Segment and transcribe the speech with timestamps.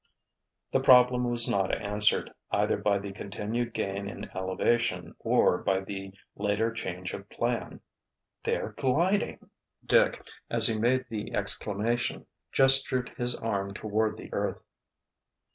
[0.71, 6.11] The problem was not answered, either by the continued gain in elevation or by the
[6.35, 7.81] later change of plan.
[8.43, 9.51] "They're gliding!"
[9.85, 14.63] Dick, as he made the exclamation, gestured with his arm toward the earth.